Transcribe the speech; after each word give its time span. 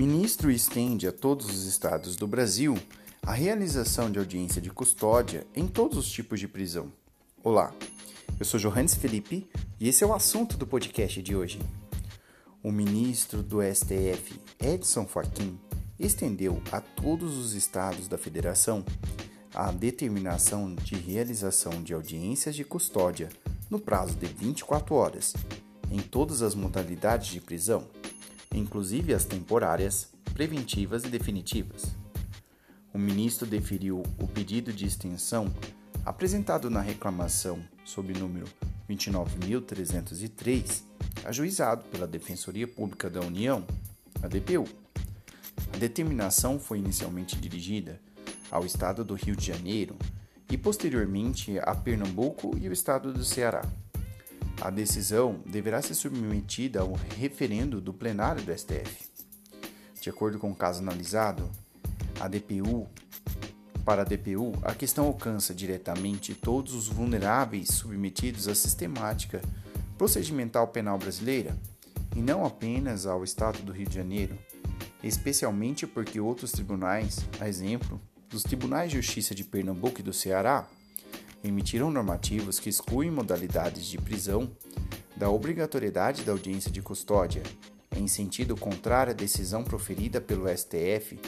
Ministro 0.00 0.50
estende 0.50 1.06
a 1.06 1.12
todos 1.12 1.44
os 1.50 1.66
estados 1.66 2.16
do 2.16 2.26
Brasil 2.26 2.74
a 3.22 3.34
realização 3.34 4.10
de 4.10 4.18
audiência 4.18 4.58
de 4.58 4.70
custódia 4.70 5.46
em 5.54 5.66
todos 5.68 5.98
os 5.98 6.10
tipos 6.10 6.40
de 6.40 6.48
prisão. 6.48 6.90
Olá, 7.44 7.70
eu 8.38 8.46
sou 8.46 8.58
Johannes 8.58 8.94
Felipe 8.94 9.46
e 9.78 9.90
esse 9.90 10.02
é 10.02 10.06
o 10.06 10.14
assunto 10.14 10.56
do 10.56 10.66
podcast 10.66 11.20
de 11.20 11.36
hoje. 11.36 11.60
O 12.62 12.72
ministro 12.72 13.42
do 13.42 13.58
STF, 13.60 14.40
Edson 14.58 15.06
Fachin, 15.06 15.60
estendeu 15.98 16.62
a 16.72 16.80
todos 16.80 17.36
os 17.36 17.52
estados 17.52 18.08
da 18.08 18.16
federação 18.16 18.82
a 19.54 19.70
determinação 19.70 20.74
de 20.76 20.94
realização 20.94 21.82
de 21.82 21.92
audiências 21.92 22.56
de 22.56 22.64
custódia 22.64 23.28
no 23.68 23.78
prazo 23.78 24.14
de 24.14 24.24
24 24.24 24.94
horas, 24.94 25.34
em 25.90 25.98
todas 25.98 26.40
as 26.40 26.54
modalidades 26.54 27.28
de 27.28 27.40
prisão, 27.42 27.86
inclusive 28.54 29.14
as 29.14 29.24
temporárias, 29.24 30.08
preventivas 30.34 31.04
e 31.04 31.08
definitivas. 31.08 31.94
O 32.92 32.98
ministro 32.98 33.46
deferiu 33.46 34.02
o 34.18 34.26
pedido 34.26 34.72
de 34.72 34.86
extensão 34.86 35.52
apresentado 36.04 36.68
na 36.68 36.80
reclamação 36.80 37.62
sob 37.84 38.12
número 38.12 38.46
29.303, 38.88 40.82
ajuizado 41.24 41.84
pela 41.84 42.06
Defensoria 42.06 42.66
Pública 42.66 43.08
da 43.08 43.20
União, 43.20 43.64
a 44.22 44.28
DPU. 44.28 44.66
A 45.72 45.76
determinação 45.76 46.58
foi 46.58 46.78
inicialmente 46.78 47.36
dirigida 47.36 48.00
ao 48.50 48.66
estado 48.66 49.04
do 49.04 49.14
Rio 49.14 49.36
de 49.36 49.46
Janeiro 49.46 49.96
e 50.50 50.58
posteriormente 50.58 51.58
a 51.60 51.74
Pernambuco 51.74 52.56
e 52.58 52.68
o 52.68 52.72
estado 52.72 53.12
do 53.12 53.24
Ceará. 53.24 53.62
A 54.60 54.70
decisão 54.70 55.40
deverá 55.46 55.80
ser 55.80 55.94
submetida 55.94 56.80
ao 56.80 56.92
referendo 57.16 57.80
do 57.80 57.94
plenário 57.94 58.42
do 58.42 58.56
STF. 58.56 59.08
De 60.00 60.10
acordo 60.10 60.38
com 60.38 60.50
o 60.50 60.54
caso 60.54 60.80
analisado, 60.80 61.50
a 62.20 62.28
DPU 62.28 62.86
para 63.84 64.02
a 64.02 64.04
DPU, 64.04 64.52
a 64.62 64.74
questão 64.74 65.06
alcança 65.06 65.54
diretamente 65.54 66.34
todos 66.34 66.74
os 66.74 66.86
vulneráveis 66.88 67.68
submetidos 67.68 68.46
à 68.46 68.54
sistemática 68.54 69.40
procedimental 69.96 70.68
penal 70.68 70.98
brasileira, 70.98 71.56
e 72.14 72.20
não 72.20 72.44
apenas 72.44 73.06
ao 73.06 73.24
Estado 73.24 73.62
do 73.62 73.72
Rio 73.72 73.88
de 73.88 73.94
Janeiro, 73.94 74.38
especialmente 75.02 75.86
porque 75.86 76.20
outros 76.20 76.52
tribunais, 76.52 77.20
a 77.40 77.48
exemplo 77.48 78.00
dos 78.28 78.42
Tribunais 78.42 78.90
de 78.90 78.96
Justiça 79.00 79.34
de 79.34 79.44
Pernambuco 79.44 80.00
e 80.00 80.02
do 80.02 80.12
Ceará, 80.12 80.68
emitiram 81.42 81.90
normativas 81.90 82.58
que 82.58 82.68
excluem 82.68 83.10
modalidades 83.10 83.86
de 83.86 83.98
prisão 83.98 84.50
da 85.16 85.30
obrigatoriedade 85.30 86.22
da 86.22 86.32
audiência 86.32 86.70
de 86.70 86.80
custódia, 86.80 87.42
em 87.96 88.06
sentido 88.06 88.56
contrário 88.56 89.12
à 89.12 89.14
decisão 89.14 89.62
proferida 89.62 90.20
pelo 90.20 90.48
STF 90.48 91.18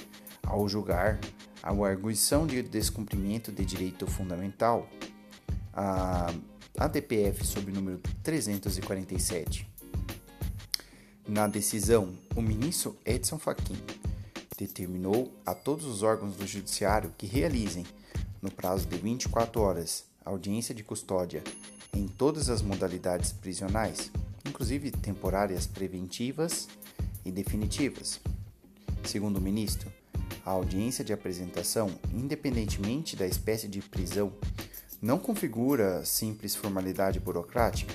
ao 0.43 0.69
julgar 0.69 1.21
a 1.63 1.71
arguição 1.71 2.47
de 2.47 2.63
descumprimento 2.63 3.53
de 3.53 3.65
direito 3.65 4.07
fundamental, 4.07 4.89
a 5.73 6.33
ADPF 6.79 7.47
sob 7.47 7.71
número 7.71 8.01
347. 8.23 9.69
Na 11.27 11.47
decisão, 11.47 12.19
o 12.35 12.43
ministro 12.43 12.97
Edson 13.05 13.39
Fachin 13.39 13.77
determinou 14.59 15.33
a 15.47 15.55
todos 15.55 15.85
os 15.85 16.03
órgãos 16.03 16.37
do 16.37 16.47
judiciário 16.47 17.15
que 17.17 17.27
realizem 17.27 17.87
no 18.43 18.51
prazo 18.51 18.87
de 18.89 18.99
24 18.99 19.61
horas, 19.61 20.05
audiência 20.25 20.75
de 20.75 20.83
custódia 20.83 21.43
em 21.95 22.09
todas 22.09 22.51
as 22.51 22.61
modalidades 22.61 23.33
prisionais, 23.33 24.11
inclusive 24.45 24.91
temporárias 24.91 25.67
preventivas 25.67 26.69
e 27.25 27.31
definitivas. 27.31 28.21
Segundo 29.05 29.37
o 29.37 29.41
ministro, 29.41 29.93
a 30.45 30.51
audiência 30.51 31.05
de 31.05 31.13
apresentação, 31.13 31.91
independentemente 32.13 33.15
da 33.15 33.27
espécie 33.27 33.69
de 33.69 33.81
prisão, 33.81 34.33
não 35.01 35.19
configura 35.19 36.05
simples 36.05 36.57
formalidade 36.57 37.21
burocrática. 37.21 37.95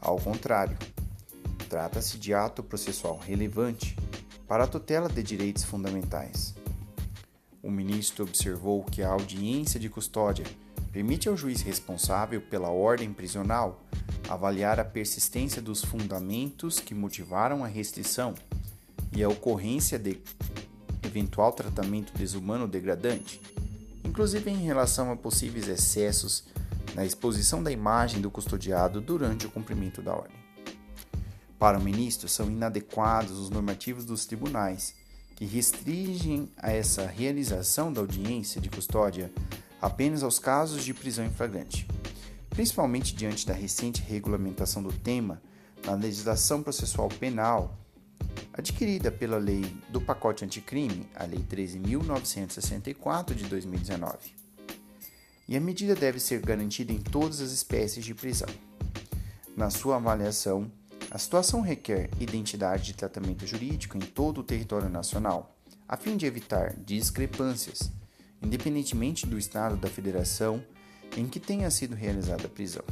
Ao 0.00 0.18
contrário, 0.18 0.78
trata-se 1.68 2.18
de 2.18 2.32
ato 2.32 2.62
processual 2.62 3.18
relevante 3.18 3.96
para 4.48 4.64
a 4.64 4.66
tutela 4.66 5.08
de 5.08 5.22
direitos 5.22 5.64
fundamentais. 5.64 6.54
O 7.62 7.70
ministro 7.70 8.24
observou 8.24 8.82
que 8.84 9.02
a 9.02 9.10
audiência 9.10 9.78
de 9.78 9.88
custódia 9.90 10.46
permite 10.90 11.28
ao 11.28 11.36
juiz 11.36 11.60
responsável 11.60 12.40
pela 12.40 12.70
ordem 12.70 13.12
prisional 13.12 13.82
avaliar 14.28 14.80
a 14.80 14.84
persistência 14.84 15.60
dos 15.60 15.84
fundamentos 15.84 16.80
que 16.80 16.94
motivaram 16.94 17.62
a 17.62 17.68
restrição 17.68 18.34
e 19.12 19.22
a 19.22 19.28
ocorrência 19.28 19.98
de 19.98 20.18
eventual 21.02 21.52
tratamento 21.52 22.16
desumano 22.16 22.66
degradante, 22.66 23.40
inclusive 24.04 24.50
em 24.50 24.64
relação 24.64 25.12
a 25.12 25.16
possíveis 25.16 25.68
excessos 25.68 26.44
na 26.94 27.04
exposição 27.04 27.62
da 27.62 27.70
imagem 27.70 28.20
do 28.20 28.30
custodiado 28.30 29.00
durante 29.00 29.46
o 29.46 29.50
cumprimento 29.50 30.00
da 30.00 30.14
ordem. 30.14 30.40
Para 31.58 31.78
o 31.78 31.82
ministro, 31.82 32.26
são 32.26 32.50
inadequados 32.50 33.38
os 33.38 33.50
normativos 33.50 34.06
dos 34.06 34.24
tribunais 34.24 34.94
que 35.40 35.46
restringem 35.46 36.50
a 36.58 36.70
essa 36.70 37.06
realização 37.06 37.90
da 37.90 38.02
audiência 38.02 38.60
de 38.60 38.68
custódia 38.68 39.32
apenas 39.80 40.22
aos 40.22 40.38
casos 40.38 40.84
de 40.84 40.92
prisão 40.92 41.24
em 41.24 41.30
flagrante, 41.30 41.88
principalmente 42.50 43.14
diante 43.14 43.46
da 43.46 43.54
recente 43.54 44.02
regulamentação 44.02 44.82
do 44.82 44.92
tema 44.92 45.40
na 45.82 45.94
legislação 45.94 46.62
processual 46.62 47.08
penal 47.08 47.74
adquirida 48.52 49.10
pela 49.10 49.38
Lei 49.38 49.64
do 49.88 49.98
Pacote 49.98 50.44
Anticrime, 50.44 51.08
a 51.14 51.24
Lei 51.24 51.42
13.964 51.50 53.32
de 53.32 53.44
2019. 53.44 54.34
E 55.48 55.56
a 55.56 55.60
medida 55.60 55.94
deve 55.94 56.20
ser 56.20 56.42
garantida 56.42 56.92
em 56.92 57.00
todas 57.00 57.40
as 57.40 57.50
espécies 57.50 58.04
de 58.04 58.14
prisão. 58.14 58.50
Na 59.56 59.70
sua 59.70 59.96
avaliação, 59.96 60.70
a 61.10 61.18
situação 61.18 61.60
requer 61.60 62.08
identidade 62.20 62.84
de 62.84 62.94
tratamento 62.94 63.44
jurídico 63.44 63.96
em 63.96 64.00
todo 64.00 64.38
o 64.38 64.44
território 64.44 64.88
nacional, 64.88 65.56
a 65.88 65.96
fim 65.96 66.16
de 66.16 66.24
evitar 66.24 66.76
discrepâncias, 66.76 67.90
independentemente 68.40 69.26
do 69.26 69.36
estado 69.36 69.76
da 69.76 69.88
federação 69.88 70.62
em 71.16 71.26
que 71.26 71.40
tenha 71.40 71.68
sido 71.68 71.96
realizada 71.96 72.46
a 72.46 72.48
prisão. 72.48 72.84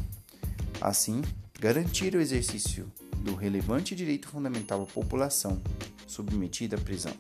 Assim, 0.80 1.22
garantir 1.60 2.16
o 2.16 2.20
exercício 2.20 2.90
do 3.18 3.36
relevante 3.36 3.94
direito 3.94 4.28
fundamental 4.28 4.82
à 4.82 4.86
população 4.86 5.62
submetida 6.06 6.76
à 6.76 6.80
prisão. 6.80 7.14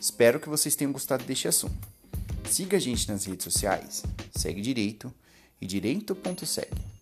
Espero 0.00 0.40
que 0.40 0.48
vocês 0.48 0.74
tenham 0.74 0.92
gostado 0.92 1.22
deste 1.22 1.46
assunto. 1.46 1.86
Siga 2.44 2.78
a 2.78 2.80
gente 2.80 3.08
nas 3.08 3.26
redes 3.26 3.44
sociais, 3.44 4.02
segue 4.34 4.60
direito 4.60 5.12
e 5.60 5.66
direito.segue. 5.66 6.97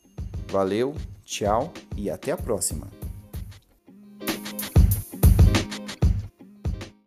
Valeu, 0.49 0.95
tchau 1.25 1.73
e 1.97 2.09
até 2.09 2.33
a 2.33 2.37
próxima! 2.37 2.96